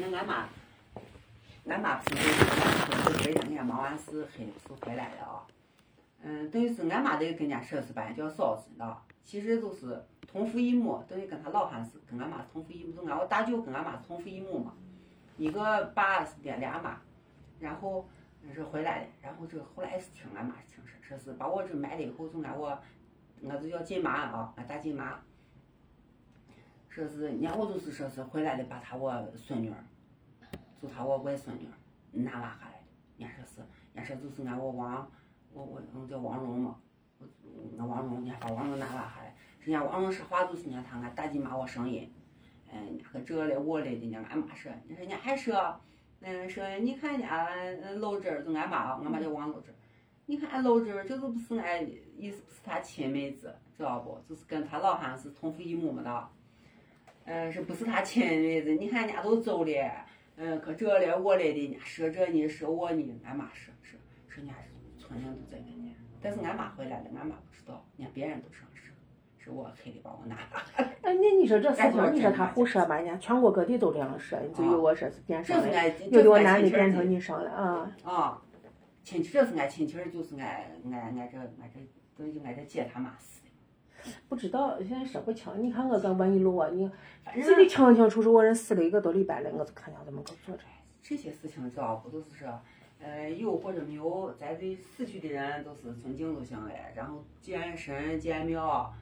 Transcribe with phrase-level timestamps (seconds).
[0.00, 0.48] 那俺妈，
[1.66, 2.22] 俺妈不是
[3.18, 5.44] 回回人家忙完事黑是回来的啊。
[6.22, 14.72] 嗯，等于是俺妈在跟人家说是把人叫嫂子，知道其实就是同父异母，等于跟他老汉是跟俺妈同父异母，就俺我大舅跟俺妈同父异母嘛，
[15.36, 17.00] 一个爸俩俩妈，
[17.58, 18.08] 然后
[18.54, 22.78] 是回来的，然后这后来是听俺妈听说，说是把我这埋了以后，就俺我，
[23.48, 25.18] 俺就叫金妈啊，俺大金妈。
[26.88, 29.76] 说是，人家我就是说是回来的，把他我孙女儿，
[30.80, 31.72] 就他我外孙女儿
[32.12, 32.86] 拿拉下来的。
[33.18, 33.60] 人家说是，
[33.92, 35.10] 人家说就是俺我王，
[35.52, 36.76] 我我我叫王蓉嘛，
[37.18, 37.26] 我
[37.78, 39.34] 俺王蓉，人家把王蓉拿拉下来。
[39.60, 42.10] 人家王蓉说话就是人家他俺大姨妈我声音，
[42.72, 45.78] 嗯，个这来我来的，人家俺妈说，你说人家还说，
[46.20, 47.48] 嗯，说你看人家
[47.96, 49.74] 老侄儿就俺妈，俺妈叫王老侄儿，
[50.26, 51.84] 你看俺老侄儿就是不是俺
[52.16, 54.18] 意思不是他亲妹子，知道不？
[54.28, 56.28] 就是跟他老汉是同父异母么的。
[57.24, 58.74] 嗯，是不是他亲妹子？
[58.74, 60.06] 你看人家都走了，
[60.40, 64.54] 嗯，可这来我来的，人家说这呢，说我呢，俺妈说说说人家
[64.96, 68.94] 村人都在跟前，但是俺妈回来了，俺妈不知道，人家别人都上说，
[69.36, 70.92] 是我黑的把我拿了。
[71.02, 72.96] 哎，你你说这事情，你说他胡说吧？
[72.96, 77.96] 人家全国各地都这样说，就有我说是变声的，有的我男的变成女生了啊。
[78.04, 78.42] 啊，
[79.02, 81.80] 亲戚这是俺亲戚就是俺俺俺这俺这
[82.16, 83.47] 等于俺这姐他妈死的。
[84.28, 85.52] 不知道，现在说不清。
[85.62, 86.90] 你看我跟文一路啊，你。
[87.34, 90.62] 记得清清楚楚，我人死了一个多礼拜了，我就看见他们给我做着。
[91.02, 92.08] 这些事情知道不？
[92.08, 92.60] 都是说，
[93.00, 96.70] 呃，有或者没有，咱对死去的人都是尊敬就行了。
[96.94, 98.92] 然后见神见庙，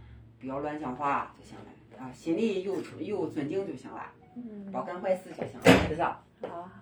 [0.40, 1.64] 不要乱讲话就行了。
[2.04, 4.02] 啊，心里有有尊敬就行了，
[4.34, 6.02] 嗯别干坏事就行了，是不是？
[6.02, 6.18] 啊，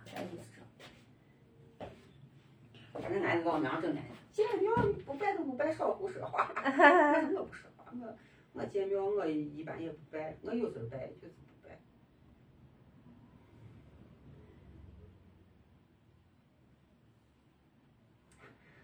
[0.06, 1.86] 咱就是这。
[3.00, 4.02] 反正俺老娘整天
[4.32, 4.72] 见庙
[5.04, 6.48] 不拜都不拜，少胡说话。
[7.36, 8.16] 我不说话，我。
[8.52, 11.78] 我见庙，我一般也不拜，我有时候拜，就是不拜。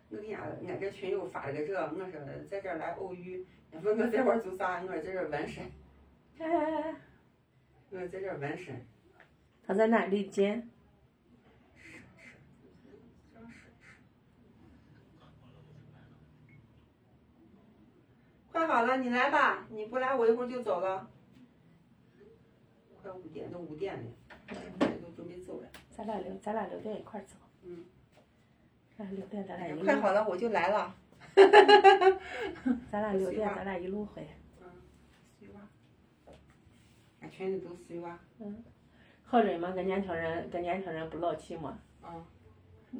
[0.09, 2.11] 我给俺俺这群友发了个这，我说
[2.51, 4.83] 在这儿来偶遇，问 我在这儿做啥？
[4.83, 5.71] 我说在这纹身。
[7.91, 8.85] 我在这纹身。
[9.65, 10.69] 他在哪里见？
[18.51, 21.11] 快好了，你来吧，你不来我一会儿就走了。
[23.03, 24.05] 快五点，都五点了，
[24.79, 25.69] 都准备走了。
[25.91, 27.35] 咱俩六，咱俩六点一块儿走。
[27.65, 27.85] 嗯。
[28.97, 29.09] 咱
[29.45, 29.83] 咱俩一路。
[29.85, 30.95] 快好了，我就来了。
[32.93, 34.25] 咱俩六点， 咱俩一路回。
[34.61, 34.67] 嗯。
[37.23, 38.19] 俺群里都碎娃。
[38.39, 38.63] 嗯。
[39.25, 41.77] 好人嘛，跟年轻人，跟年轻人不老气嘛。
[42.05, 42.25] 嗯。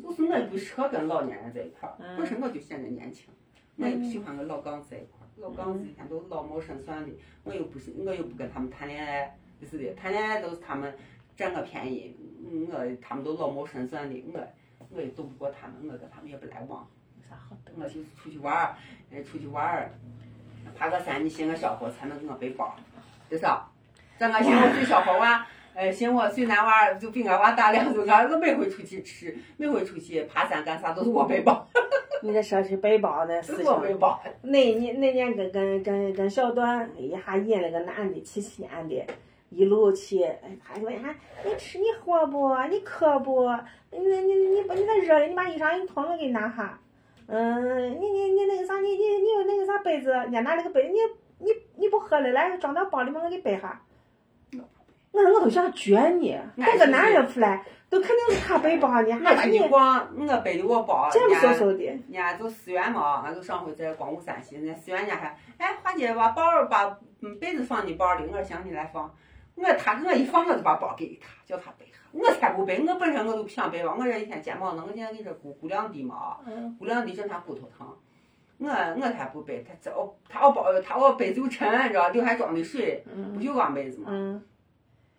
[0.03, 3.33] 就是我不适合跟老年人在一块儿，本身我就显得年轻，
[3.77, 5.20] 我也不喜欢跟老杠子在一块儿。
[5.41, 7.11] 老刚子一天都老谋深算的，
[7.45, 10.95] 我又不是，我又不跟他们谈恋爱，就是的，谈恋爱都是他们
[11.35, 12.15] 占我便宜，
[12.71, 14.47] 我他们都老谋深算的，我
[14.91, 16.87] 我也斗不过他们，我跟他们也不来往。
[17.29, 17.73] 啥好斗？
[17.77, 18.77] 我就是出去玩儿，
[19.25, 19.91] 出去玩儿，
[20.77, 22.77] 爬个山，你寻个小伙才能给我背包，
[23.29, 23.67] 对啥？
[24.19, 25.47] 咱俺寻我最小伙娃，
[25.81, 31.67] 呃，寻我随男娃就比俺娃大两岁，俺我每回出去吃，每回出去爬山干啥都是我背包。
[32.21, 33.65] 你这说是背包的 事情，
[34.43, 39.03] 那年那年跟跟跟跟小段一下引了个男的去西安的，
[39.49, 40.23] 一路去，
[40.63, 42.55] 他说呀，你吃你喝不？
[42.69, 43.49] 你渴不？
[43.91, 46.79] 你你你你不你那热的，你把衣裳一脱，我给你拿哈。
[47.27, 50.99] 嗯，你你你那个啥，你你你有那个啥杯子，人家拿了个杯，你
[51.39, 53.81] 你你不喝了，来装到包里面，我给背下。
[55.13, 57.65] 我说我都想撅你，带个男人出来。
[57.91, 61.83] 都肯定是他背包的，还是你光我背的我包，贱不嗖嗖的。
[61.83, 69.13] 人家就思源嘛，俺就上回在光武山西，人家思源家还，哎，花姐把包把嗯被子放你包里，我说行，你来放。
[69.57, 71.99] 我他我一放我就把包给他，叫他背下。
[72.13, 76.37] 我才不背，我本身我都不想背包，我这一天肩膀疼，我现在跟你说骨骨量低嘛，
[76.79, 77.89] 骨量低整天骨头疼。
[78.59, 79.91] 我我才不背，他这
[80.29, 83.05] 他我包他我被子又沉，知道里还装的水，
[83.35, 84.41] 不就光被子嘛。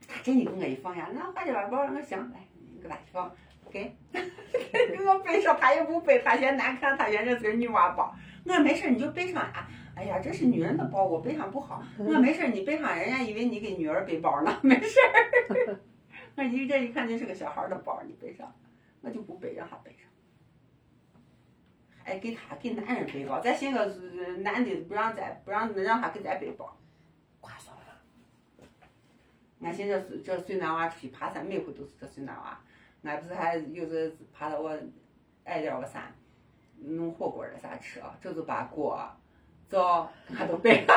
[0.07, 2.39] 他真的给我一放下，那花姐把包我行来。
[2.81, 3.31] 给他放，
[3.69, 8.13] 给， 给我背上，他也不背，他嫌难看，他嫌这是个女娃包。
[8.43, 9.67] 我没事你就背上啊。
[9.95, 11.83] 哎呀，这是女人的包，我背上不好。
[11.99, 15.79] 我没事你背上，人家以为你给女儿背包呢，没事儿。
[16.35, 18.51] 我一这一看就是个小孩的包，你背上，
[19.01, 20.09] 我就不背，让他背上。
[22.03, 23.85] 还给他给男人背包，咱寻个
[24.39, 26.75] 男的不让咱不让让他给咱背包，
[27.39, 27.80] 夸算了。
[29.63, 32.59] 俺寻这这孙男娃出去爬山，每回都是这孙男娃。
[33.03, 34.75] 俺不是还有时爬到我
[35.43, 36.13] 矮点个山，
[36.79, 38.99] 弄火锅儿啥吃啊，这就把锅、
[39.67, 40.95] 灶俺都背上。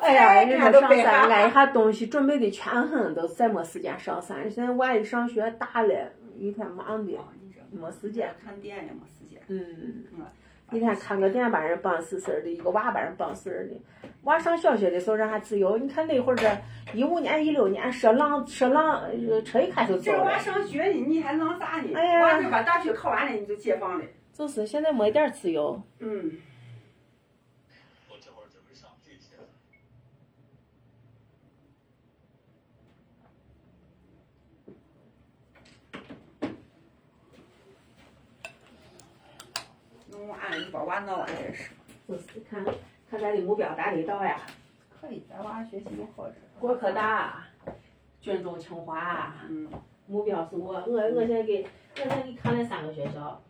[0.00, 4.50] 哎呀，人家上山来一下东西准备的全很，都再没时间上山。
[4.50, 7.18] 现在娃一上学大了，一天忙的，
[7.70, 8.34] 没时间。
[8.42, 9.42] 看店也没时间。
[9.48, 10.04] 嗯。
[10.10, 10.16] 一
[10.78, 13.80] 天看个店把人绑死死的，一个娃把人绑死的。
[14.22, 16.46] 娃上小学的时候让他自由，你看那会儿这
[16.92, 19.02] 一五年、一六年，说浪说浪，
[19.44, 20.18] 车一开就走了。
[20.18, 21.90] 这娃上学呢，你还浪啥呢？
[21.94, 22.20] 哎呀。
[22.22, 24.04] 娃这把大学考完了，你就解放了。
[24.32, 25.82] 就是现在没一点自由。
[25.98, 26.32] 嗯。
[40.72, 41.70] 娃，娃闹完也是。
[42.08, 44.40] 就是看看咱的目标达得到呀。
[45.00, 46.34] 可以，咱娃学习能好着。
[46.58, 47.44] 国科大，
[48.20, 49.34] 军中清华。
[49.48, 49.68] 嗯。
[50.06, 53.40] 目标是我，我我现在给，我现在给看了三个学校，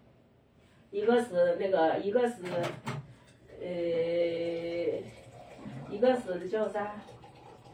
[0.91, 2.35] 一个是那个，一个是，
[3.59, 3.67] 呃，
[5.89, 6.97] 一个是叫啥？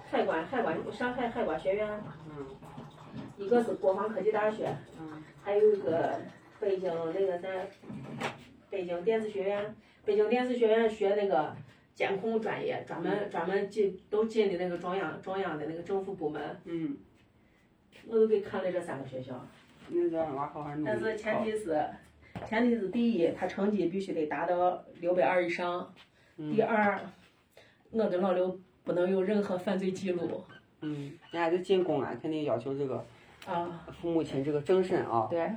[0.08, 2.00] 海关海关上海海关学院。
[2.30, 2.46] 嗯。
[3.36, 4.68] 一个是国防科技大学。
[5.00, 5.24] 嗯。
[5.42, 6.20] 还有一个
[6.60, 7.48] 北京那个啥。
[8.76, 9.74] 北京电子学院，
[10.04, 11.56] 北京电子学院学那个
[11.94, 16.60] 监控专业，专门专门进都进的那个中央中央的那个政府部门。
[16.66, 16.94] 嗯。
[18.06, 19.42] 我都给看了这三个学校。
[19.88, 20.84] 你这娃好好弄。
[20.84, 21.82] 但是前提是，
[22.46, 25.90] 前提是第一，他成绩必须得达到六百二以上。
[26.36, 26.54] 嗯。
[26.54, 27.00] 第二，
[27.92, 30.44] 我跟老刘不能有任何犯罪记录。
[30.82, 31.18] 嗯。
[31.30, 33.02] 人家就进公安，肯定要求这个。
[33.46, 33.88] 啊。
[34.02, 35.28] 父母亲这个政审啊。
[35.30, 35.50] 对。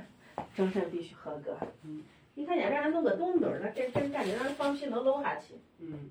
[0.56, 1.54] 政审必须合格。
[1.84, 2.02] 嗯。
[2.40, 5.56] 你看，人家弄个洞洞，那真真感觉让人放屁能漏下去。
[5.78, 6.10] 嗯。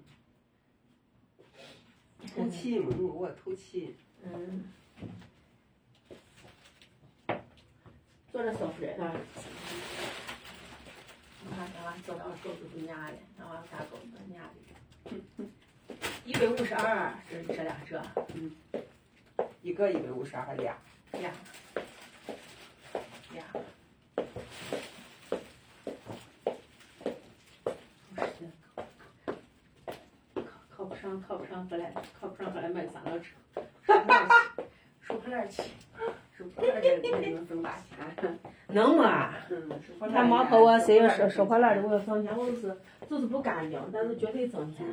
[2.35, 3.95] 透气嘛，弄我透气。
[4.21, 4.71] 嗯。
[8.31, 9.11] 坐着舒服着呢。
[11.43, 15.45] 你看，咱娃坐到狗子不压的，咱娃啥狗子压的。
[16.25, 17.99] 一百五十二，这这俩这。
[18.35, 18.51] 嗯。
[19.63, 20.77] 一个一百五十二，俩。
[21.13, 21.33] 俩。
[23.33, 23.43] 俩。
[31.21, 33.35] 考不上回来，考不上回来买三轮车，
[35.01, 35.63] 收破烂去，
[36.37, 38.37] 收破烂去，收破烂能挣大钱。
[38.67, 39.33] 能啊！
[39.49, 42.77] 你看毛婆我谁要收收破烂的，我要挣钱，我就是
[43.09, 44.85] 就是不干净，但是绝对挣钱。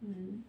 [0.00, 0.42] 嗯。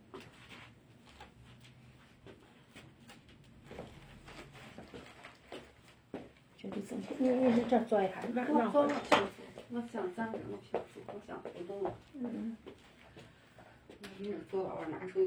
[6.57, 7.15] 绝对挣钱。
[7.19, 8.89] 你你这坐一下，让让坐。
[9.71, 11.93] 我想站着，我想我想活动。
[12.15, 12.57] 嗯。
[14.17, 15.19] 你这坐到我难受。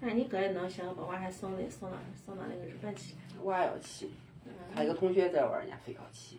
[0.00, 3.14] 那你哥也能行，把娃还送那送到送到那个日本去。
[3.44, 4.08] 娃要去，
[4.74, 6.38] 他一个同学在玩，人家非要去。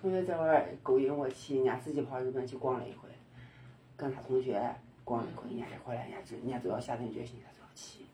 [0.00, 3.08] 同学在玩勾引我去，人家自己跑日本去逛了一回，
[3.96, 8.04] 跟他同学逛了一回，人家一回来，人家就人家就要下定决心，他就要去。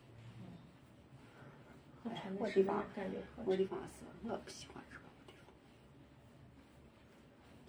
[2.39, 2.85] 我地方，
[3.45, 5.53] 我地方是，我不喜欢日本地方，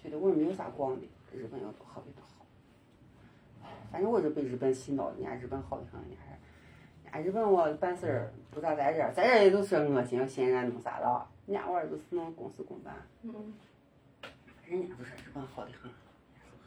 [0.03, 1.07] 觉得我没有啥逛的。
[1.37, 2.45] 日本要多好的多好，
[3.91, 6.17] 反正我就被日本洗脑，人家日本好的很，人家，
[7.03, 12.95] 人家日本我办事儿不咋在这儿，在这儿也都是恶心，要嫌人家弄啥了，人家玩儿都是弄公事公办。
[13.23, 13.53] 嗯。
[14.65, 15.91] 人家不是日本好的很。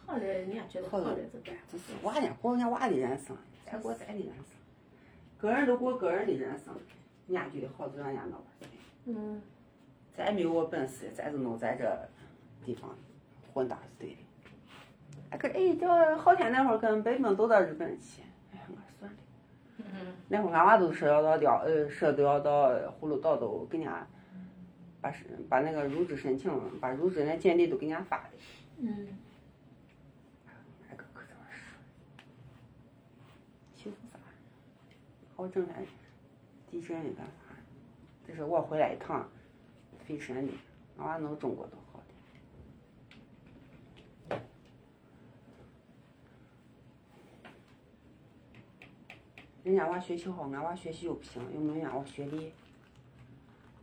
[0.06, 1.54] 好的，人家觉得好的就干。
[1.66, 4.44] 就是娃呢过人家娃的人生，咱过咱的人生，
[5.38, 6.74] 个人都过个人的人生，
[7.26, 8.66] 人家觉得好就让人家闹去。
[9.06, 9.40] 嗯。
[10.16, 12.08] 咱没有我本事，咱就弄在这
[12.64, 12.96] 地方
[13.52, 14.16] 混搭是对的。
[15.30, 19.18] 哎，可哎，叫好天那会儿跟北京走到日本去，哎，我算了。
[19.78, 19.84] 嗯。
[20.28, 24.06] 那会儿俺娃都说要到辽，呃，说都要到葫芦岛都给人家，
[25.00, 28.30] 把申把那个入职申请，把入职那简历都给人家发了。
[28.78, 29.08] 嗯。
[30.88, 31.60] 那个可真是，
[33.74, 34.18] 欺负啥？
[35.36, 35.86] 好整天
[36.70, 37.54] 地震干啥？
[38.26, 39.28] 这是我回来一趟，
[40.04, 40.52] 费神的，
[40.98, 41.76] 俺娃能中国都。
[49.66, 52.52] 人家娃学习好，俺娃学习又不行，又没人家娃学历，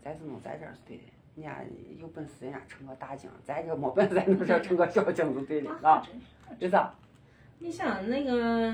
[0.01, 1.03] 咱是弄咱这儿是对的。
[1.35, 1.59] 人家
[1.99, 6.01] 有本事，人家成个大精，咱这没本事，咱弄这成个小精是对的，啊？
[6.57, 6.95] 对吧？
[7.59, 8.73] 你像那个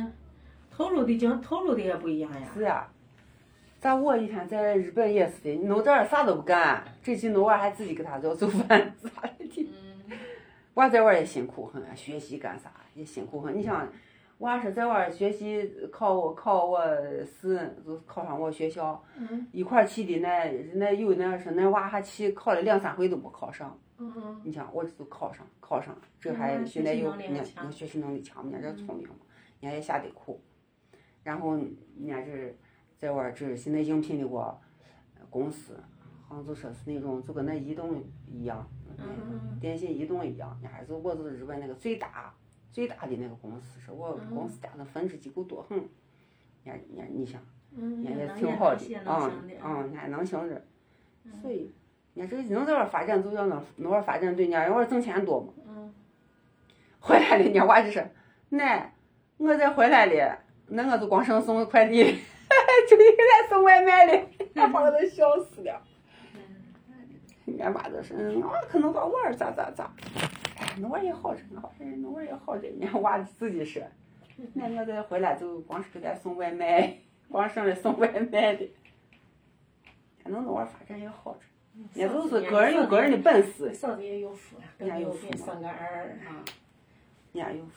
[0.70, 2.48] 投入的精，投入的也不一样呀。
[2.54, 2.88] 是呀，
[3.80, 9.34] 咋我以前在日本也是的，你弄这儿啥都不干，这去弄完还自己给他做做饭， 啥的？
[9.58, 10.16] 嗯。
[10.76, 13.58] 我在外也辛苦很，学习干啥也辛苦很。
[13.58, 13.92] 你像。
[14.40, 16.82] 娃是在外学习，考我考我
[17.26, 19.04] 试，就考上我学校，
[19.52, 23.78] 一块去的那那有那是那娃还去考了两三回都没考上。
[24.44, 29.16] 你想我这都考上，考上，这还现在有那那学习能力强，人家这聪明嘛，
[29.60, 30.42] 人家也下得苦。
[31.22, 32.56] 然后人家这
[32.98, 34.58] 在玩儿这现在应聘的我
[35.30, 35.78] 公司，
[36.30, 38.66] 好像就说是那种就跟那移动一样，
[39.60, 42.34] 电信移动一样，人家是我就是日本那个最大
[42.72, 45.88] 最大的那个公司，是我公司家的分支机构多很，人
[46.66, 47.42] 家人家你想，
[47.76, 49.32] 人家也挺好的，嗯
[49.64, 50.62] 嗯，人家能行着，
[51.42, 51.72] 所以
[52.14, 55.54] 人家这能在这发展就要那那块发展对，人家要挣钱多嘛。
[57.02, 58.06] 回来了，人家娃就是
[58.50, 58.94] 奶
[59.38, 60.38] 我再回来了。
[60.68, 62.04] 那我就光剩送快递，
[62.88, 65.82] 就给咱送外卖的， 把我都笑死了。
[67.60, 69.92] 俺妈就是，我可能到玩儿咋咋咋，
[70.60, 72.68] 哎，那玩儿也好着，那玩儿那玩儿也好着。
[72.68, 73.82] 人家娃自己说，
[74.54, 76.98] 那我再回来就光是给他送外卖，
[77.30, 78.70] 光剩了送外卖的。
[80.22, 81.40] 反正那玩儿发展也好着，
[81.94, 83.74] 也就是个人有个人的本事。
[83.74, 86.44] 嫂子也有福呀，人家有福生个儿啊，
[87.34, 87.72] 人家有福，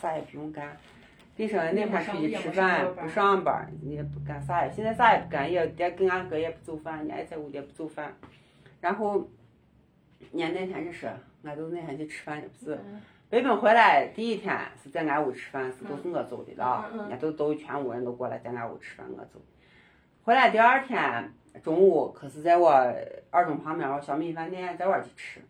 [0.00, 0.76] 啥也不用干。
[1.36, 8.14] 你说哪怕出去吃饭不上班，你也不干啥，现在啥也不干，也也跟俺哥也不做饭，人家也在屋里也不做饭。
[8.80, 9.28] 然后，
[10.32, 11.10] 人家那天就是
[11.42, 12.78] 俺都那天去吃饭不是，
[13.28, 19.40] 北冰回来第一天是在俺屋吃饭，是都是我做的了，人家都都全屋人都过来在俺屋吃饭，我做。
[20.22, 22.70] 回来第二天中午可是在我
[23.30, 25.40] 二中旁边我小米饭店在玩去吃，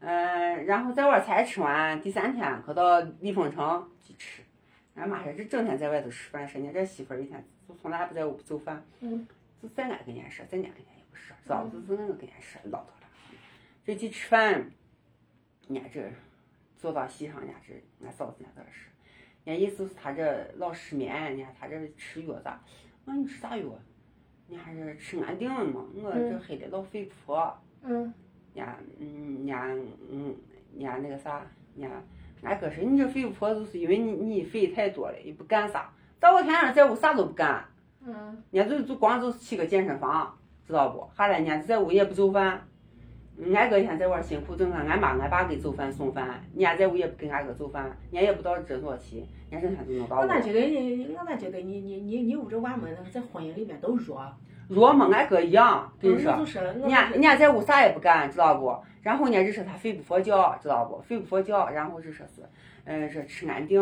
[0.00, 4.42] 嗯，然后在玩才吃完，第三天可到丽丰城去吃。
[4.96, 9.26] 俺妈说这整天在外头吃饭，说人家这媳妇儿一天就从来不在屋不做饭，嗯
[9.62, 11.78] 就在俺跟前说，在俺跟前也不说，知道不？
[11.80, 13.05] 就是俺跟前说唠叨了。
[13.86, 14.52] 这去吃饭，
[15.68, 16.02] 人家这
[16.76, 17.72] 坐到席上，人家这
[18.04, 18.90] 俺嫂子家在说，
[19.44, 22.60] 人家意思是他这老失眠，人家他这吃药咋？
[23.04, 23.64] 我说你吃啥药？
[24.48, 25.84] 伢还是吃安定嘛？
[25.94, 27.56] 我这黑的老肥婆。
[27.82, 28.12] 嗯。
[28.54, 29.66] 人家嗯，人家
[30.10, 30.34] 嗯，
[30.74, 31.96] 人家那个啥，人家。
[32.42, 35.92] 俺哥说：“你这肥婆就是因为你你肥太多了，也不干啥。
[36.20, 37.64] 早我天天在屋啥都不干，
[38.00, 41.08] 嗯，人家就就光就是去个健身房，知道不？
[41.16, 42.66] 下来人家在屋也不做饭。
[43.54, 49.18] 俺哥一天在外辛苦挣饭，俺妈俺爸给做饭送饭，人家在屋也不给俺哥做饭，人家也不到诊所去，
[49.50, 50.16] 人家整天就能到。
[50.20, 51.14] 我咋觉得你？
[51.18, 54.24] 我咋觉得你你你你屋这娃们在婚姻里面都弱？
[54.68, 58.76] 弱嘛，俺哥一样，跟你说，人家人家在屋啥也不干，知道不？
[59.02, 61.00] 然后人家就说他睡不佛觉，知道不？
[61.06, 62.42] 睡不佛觉，然后就说是，
[62.84, 63.80] 嗯，说吃安定。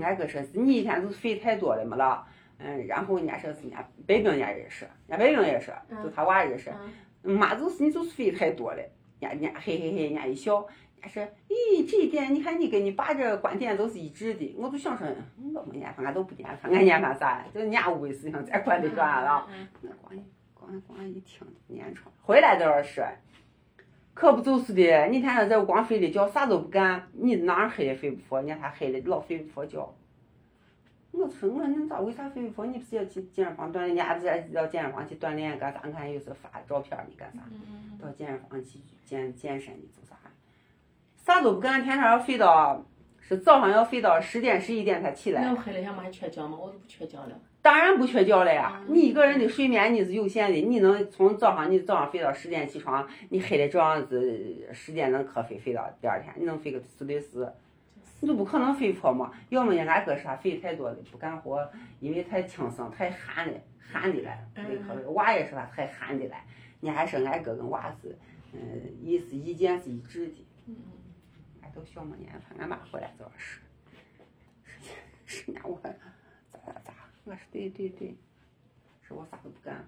[0.00, 2.24] 俺哥说是你一天就肥太多了没了，
[2.58, 5.72] 嗯，然后人家说是人家白冰人家也是，人家白冰也是，
[6.04, 6.70] 就他娃也是，
[7.22, 8.88] 妈就是你就是费太多了，人
[9.20, 10.66] 家人家嘿嘿嘿，人家一笑，
[11.00, 15.06] 人家说，咦，这一点你看你跟你爸这观点都是一致的，我就想说，
[15.54, 19.46] 我没念，俺都不念，俺念啥啥，就人家屋的事情咱管得着了，
[19.82, 20.24] 那光
[20.54, 23.04] 光光一听念出来，回来都要说。
[24.12, 28.42] 可不就是的，你天天在屋光睡的觉，啥都不干，你哪儿黑也睡不着？
[28.42, 29.94] 你看他黑的老睡不着觉。
[31.12, 32.66] 我说我说你咋为啥肥不佛？
[32.66, 33.88] 你不是要去健身房锻炼？
[33.88, 35.80] 人家不是要健身房去锻炼干啥？
[35.84, 37.40] 你看有时候发照片你干啥？
[38.00, 40.16] 到健身房去健健身你做啥？
[41.16, 42.84] 啥都不干，天天要睡到
[43.20, 45.42] 是早上要睡到十点十一点才起来。
[45.42, 46.56] 那黑了，想妈缺觉吗？
[46.58, 47.38] 我都不缺觉了。
[47.62, 48.82] 当然不缺觉了呀！
[48.88, 57.52] 你一个人的睡眠你是有限的，你能从早上你早上睡到十点起床，你黑的这样子十点能瞌睡睡到第二天，你能睡个四对四？
[58.20, 59.32] 你都不可能肥婆嘛？
[59.48, 64.46] 要么人俺哥说肥太多了不干活，因为太轻松太憨了，憨的来。
[65.14, 66.44] 娃也是他太憨的来。
[66.80, 68.16] 你还说俺哥跟娃是，
[68.52, 68.60] 嗯，
[69.02, 70.46] 意思意见是一致的。
[71.62, 73.62] 俺都小么年份，俺妈回来就要说，
[75.26, 75.90] 十年我咋
[76.52, 76.92] 咋咋。
[77.24, 78.14] 我说对对对，
[79.02, 79.84] 说我啥都不干，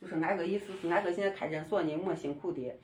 [0.00, 2.74] 就是俺哥意思是，俺哥现在开诊所呢，么辛苦的，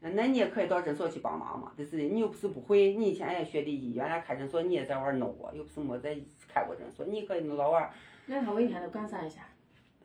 [0.00, 6.16] 那你也可以到诊所去帮忙嘛，就是你又不是不会，你以前也学的医，原来开诊所你也在玩弄过，又不是没在
[6.48, 7.90] 开过诊所，你可以弄到玩。
[8.26, 9.42] 那他我一天都干啥一下？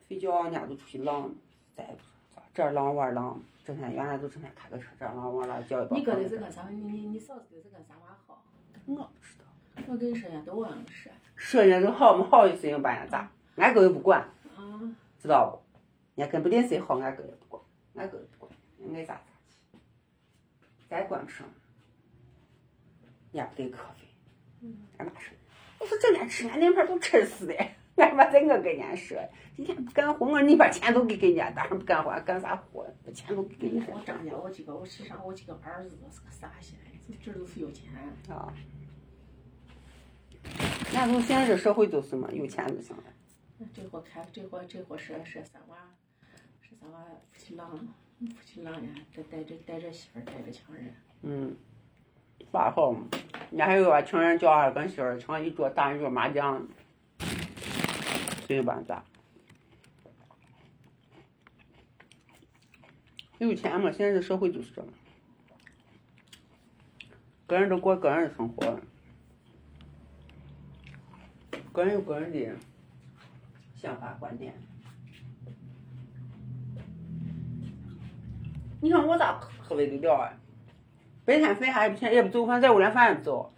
[0.06, 1.34] 睡觉，人家都出去浪，
[1.74, 5.98] 再也不说这儿浪玩浪，整天原来都整天开个车这儿浪玩浪，叫一帮。
[5.98, 6.68] 你哥的是干啥？
[6.70, 8.44] 你你你嫂子的是干啥娃好？
[8.84, 9.44] 我不知道。
[9.88, 11.10] 我跟你说人家，都忘了说。
[11.34, 13.30] 说人家都好没好的事情办呀咋？
[13.56, 14.20] 俺哥又不管，
[14.56, 15.80] 啊知道不？
[16.20, 17.62] 人家跟不定谁好，俺哥也不管，
[17.94, 18.52] 俺哥也不管，
[18.94, 19.20] 爱咋。
[20.88, 21.46] 再管不上，
[23.32, 24.70] 人家不得瞌睡。
[24.98, 25.34] 俺妈说，
[25.78, 27.54] 我说整天吃俺那盘都吃死的。
[27.96, 29.18] 俺妈在我跟人家说，
[29.56, 32.86] 一天不干活，我说你把钱都给给人家，当然不干活，干啥活？
[33.04, 33.86] 把钱都给人家。
[33.92, 37.16] 我张家，我几个，我身上我几个儿子是个啥现在？
[37.22, 37.90] 这都是有钱。
[38.28, 38.52] 啊。
[40.94, 43.02] 俺从现在这社会就是嘛，有钱就行了。
[43.74, 45.76] 这货开，这货这货是是三娃，
[46.60, 47.00] 是三娃
[47.32, 47.54] 夫妻
[48.20, 50.94] 郎，夫妻郎呀，这带着带着媳妇儿，带着情人。
[51.22, 51.56] 嗯。
[52.52, 52.94] 饭后，
[53.50, 56.66] 人家还有个情人节还跟媳妇儿唱一桌打一桌麻将，
[58.46, 59.02] 随便咋。
[63.38, 64.88] 有钱嘛，现在这社会就是这么，
[67.46, 68.80] 个人都过个人的生活，
[71.72, 72.54] 个人有个人的
[73.74, 74.54] 想法观点。
[78.86, 80.32] 你看我咋喝的得了啊？
[81.24, 83.52] 白天饭也不钱也不走，反正在屋连饭也不做。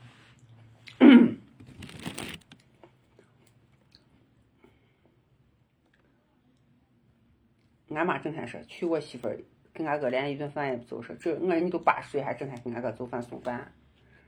[7.90, 9.38] 俺妈整天说，娶我媳妇儿
[9.74, 13.70] 跟俺哥连一顿饭也不做，说这我你都八十岁还整天跟俺哥做饭送饭。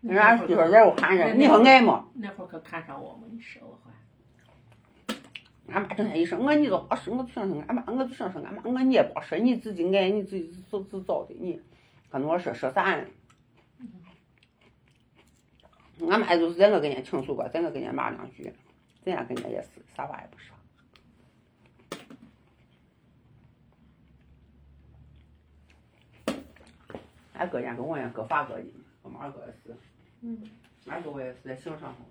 [0.02, 2.08] 人家媳妇儿人我喊着，你说爱吗？
[2.12, 3.22] 那会儿可看上我吗？
[3.30, 3.90] 你说我话。
[5.72, 11.60] 俺妈整天一说，我你都八十，我就想说，俺妈我就想说，俺妈我你也八十，你自己爱你自己自自找的你，
[12.10, 13.06] 跟我说说啥呢？
[16.08, 18.52] 俺妈就是在我跟前倾诉过，在我跟前骂两句，
[19.04, 20.56] 在俺跟前也是啥话也不说。
[27.34, 28.64] 俺哥家跟我家各发各的，
[29.02, 29.76] 我妈哥也是。
[30.20, 30.42] 嗯。
[30.86, 32.04] 俺哥我也是在性上头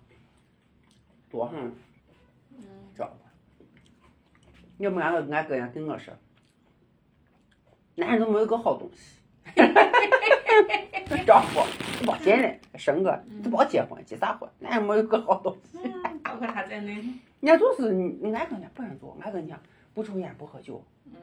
[1.29, 1.71] 多很，
[2.51, 2.63] 嗯。
[2.95, 3.28] 照顾。
[4.79, 6.13] 要不俺哥俺哥家跟我说，
[7.95, 9.19] 男人都没有个好东西。
[11.25, 11.59] 丈夫
[12.05, 14.49] 抱现在生个，都别结婚，结啥婚？
[14.59, 15.77] 男人没有个好东西。
[16.23, 16.93] 包括他在内。
[16.95, 17.89] 人家就是
[18.33, 19.59] 俺哥家不让做，俺哥家
[19.93, 20.81] 不抽烟不喝酒。
[21.05, 21.13] 嗯。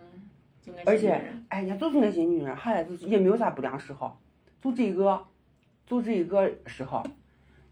[0.85, 4.21] 而且，哎，人家就是那些女人，好像就是也没有啥不良嗜好，
[4.61, 5.25] 就这一个，
[5.87, 7.07] 就这一个嗜好。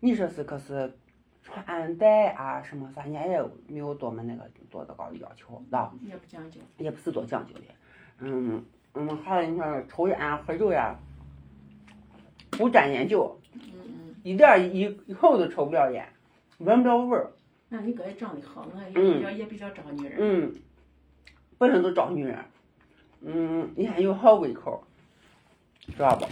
[0.01, 0.97] 你说是可是
[1.45, 5.93] 穿戴啊什么啥，人家也没有多么那个多的高的要求，是吧？
[6.03, 6.59] 也不讲究。
[6.79, 7.61] 也不是多讲究的，
[8.19, 10.99] 嗯嗯，还有你说抽烟啊、喝酒呀，
[12.51, 16.09] 不沾烟酒，嗯嗯，一点一一口都抽不了烟，
[16.59, 17.31] 闻不了味儿。
[17.69, 20.17] 那你哥也长得好，我也比较也比较招女人。
[20.19, 20.55] 嗯，
[21.59, 22.39] 本身都招女人。
[23.21, 24.83] 嗯，你看有好胃口，
[25.81, 26.27] 知道不？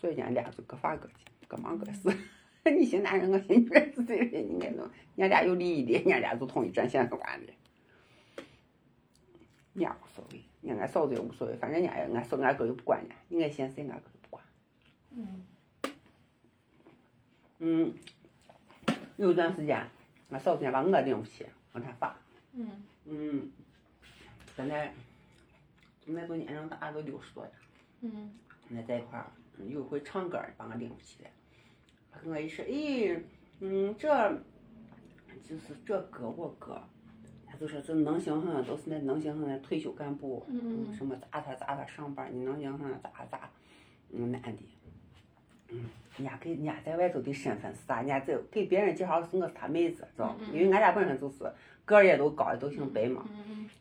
[0.00, 1.14] 所以俺俩就各发各的，
[1.54, 2.16] 各忙各事。
[2.64, 4.82] 你寻男人，我寻女人，对不对，你看都，
[5.18, 7.52] 俺俩有利益的，俺俩就统一战线上完的。
[9.74, 14.42] 伢无所谓，俺俺嫂子也无所谓，反正伢也俺嫂俺哥又不管伢，你爱嫌谁俺哥不管。
[15.10, 15.46] 嗯。
[17.58, 17.94] 嗯，
[19.16, 19.86] 有一段时间，
[20.30, 22.18] 俺嫂子家把我领不起，往他爸。
[22.54, 22.82] 嗯。
[23.04, 23.50] 嗯，
[24.56, 24.94] 现在，
[26.04, 27.50] 现在都年龄大，都六十多了。
[28.00, 28.32] 嗯。
[28.66, 31.30] 现在在一块儿，有一回唱歌把我领不起来，
[32.24, 33.18] 我一说，咦，
[33.60, 34.08] 嗯，这，
[35.42, 36.80] 就是这哥我哥，
[37.46, 43.50] 他就说这能行哈，都是那能行哈的退休干部，嗯什么咋他咋他上班，你能行哈咋咋，
[44.10, 44.58] 嗯，男的，
[45.68, 45.84] 嗯，
[46.16, 47.98] 人家给人家在外头的身份是啥？
[47.98, 51.44] 人家在给别人介绍是我是他妹子，知道因为俺家本身就是
[51.84, 53.28] 个儿也都高，都姓白嘛。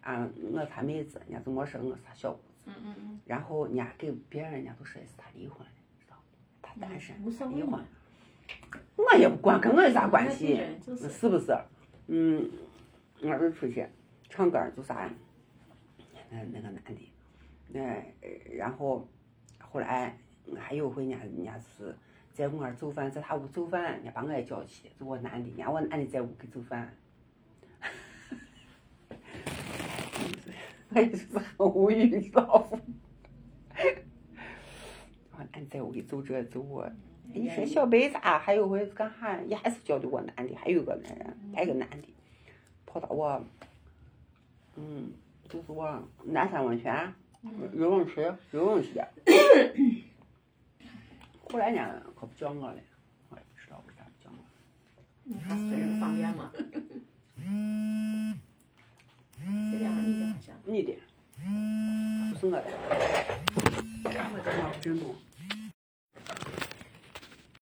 [0.02, 2.44] 啊，我是他妹子，人家就没说我是他小姑子。
[2.66, 3.20] 嗯嗯嗯。
[3.26, 6.18] 然后人家给别人，人家都说的是他离婚了，知道
[6.62, 7.16] 他单身，
[7.56, 7.82] 离婚。
[8.96, 10.62] 我也不管，跟我有啥关系？
[10.86, 11.58] 是不是？
[12.08, 12.50] 嗯，
[13.22, 13.86] 我就出去
[14.30, 15.10] 唱歌就啥，
[16.30, 17.12] 那那个男的，
[17.70, 18.04] 那
[18.56, 19.08] 然后
[19.60, 20.18] 后来
[20.58, 21.96] 还有回人家人家是
[22.34, 26.94] 在我那儿做饭，在他屋做饭，人家把我也叫去，就我男的，人家我男的在屋给做饭。
[30.90, 32.78] 我也是很无语，你知道不？
[35.38, 36.90] 我男在屋里做这做我，
[37.34, 38.38] 你说小白咋？
[38.40, 39.42] 还有回干啥？
[39.42, 42.08] 也还是叫的我男的，还有个男人，还有个男的，
[42.86, 43.44] 跑到我，
[44.76, 45.12] 嗯，
[45.50, 47.14] 就是我南山温泉
[47.74, 49.02] 游泳池游泳去。
[51.50, 52.78] 后来呢，可不叫我了，
[53.30, 54.38] 我也不知道为啥不叫我。
[55.24, 56.52] 你他私人方便吗？
[59.72, 59.90] 谁的？
[59.90, 60.56] 你的好像。
[60.66, 60.98] 你的，
[62.32, 62.64] 不是我的。